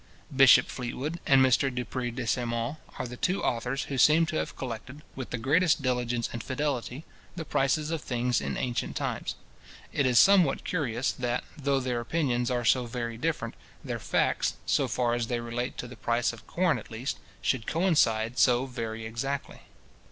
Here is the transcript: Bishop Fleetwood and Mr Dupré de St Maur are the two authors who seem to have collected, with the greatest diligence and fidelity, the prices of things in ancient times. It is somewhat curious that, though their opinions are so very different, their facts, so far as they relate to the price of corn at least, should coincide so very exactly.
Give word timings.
Bishop 0.35 0.65
Fleetwood 0.67 1.19
and 1.27 1.45
Mr 1.45 1.69
Dupré 1.71 2.09
de 2.15 2.25
St 2.25 2.47
Maur 2.47 2.77
are 2.97 3.07
the 3.07 3.17
two 3.17 3.43
authors 3.43 3.83
who 3.83 3.99
seem 3.99 4.25
to 4.25 4.35
have 4.37 4.55
collected, 4.55 5.03
with 5.15 5.29
the 5.29 5.37
greatest 5.37 5.83
diligence 5.83 6.27
and 6.33 6.41
fidelity, 6.41 7.05
the 7.35 7.45
prices 7.45 7.91
of 7.91 8.01
things 8.01 8.41
in 8.41 8.57
ancient 8.57 8.95
times. 8.95 9.35
It 9.93 10.07
is 10.07 10.17
somewhat 10.17 10.63
curious 10.63 11.11
that, 11.11 11.43
though 11.55 11.79
their 11.79 11.99
opinions 11.99 12.49
are 12.49 12.65
so 12.65 12.87
very 12.87 13.15
different, 13.19 13.53
their 13.85 13.99
facts, 13.99 14.55
so 14.65 14.87
far 14.87 15.13
as 15.13 15.27
they 15.27 15.39
relate 15.39 15.77
to 15.77 15.87
the 15.87 15.95
price 15.95 16.33
of 16.33 16.47
corn 16.47 16.79
at 16.79 16.89
least, 16.89 17.19
should 17.43 17.67
coincide 17.67 18.39
so 18.39 18.65
very 18.65 19.05
exactly. 19.05 19.61